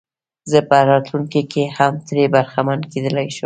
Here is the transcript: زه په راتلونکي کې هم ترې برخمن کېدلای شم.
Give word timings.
زه 0.51 0.59
په 0.69 0.77
راتلونکي 0.89 1.41
کې 1.51 1.63
هم 1.77 1.93
ترې 2.07 2.25
برخمن 2.35 2.79
کېدلای 2.91 3.27
شم. 3.35 3.39